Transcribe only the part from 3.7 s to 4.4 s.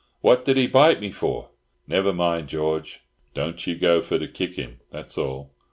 go for to